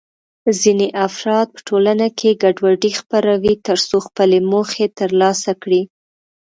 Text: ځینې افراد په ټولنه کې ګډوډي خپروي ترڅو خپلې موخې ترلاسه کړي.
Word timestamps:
ځینې 0.61 0.87
افراد 1.07 1.47
په 1.55 1.59
ټولنه 1.67 2.07
کې 2.19 2.39
ګډوډي 2.43 2.91
خپروي 2.99 3.53
ترڅو 3.67 3.97
خپلې 4.07 4.39
موخې 4.51 4.85
ترلاسه 4.99 5.51
کړي. 5.61 5.81